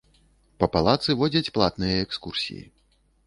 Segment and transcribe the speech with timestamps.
[0.61, 2.63] Па палацы водзяць платныя экскурсіі.